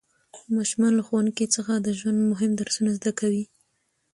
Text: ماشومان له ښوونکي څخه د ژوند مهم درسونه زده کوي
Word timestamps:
ماشومان 0.55 0.91
له 0.95 1.03
ښوونکي 1.07 1.45
څخه 1.55 1.73
د 1.79 1.87
ژوند 1.99 2.19
مهم 2.31 2.51
درسونه 2.59 2.91
زده 2.97 3.11
کوي 3.19 3.43